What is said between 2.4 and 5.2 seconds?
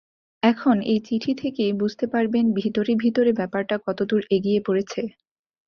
ভিতরে ভিতরে ব্যাপারটা কতদূর এগিয়ে পড়েছে।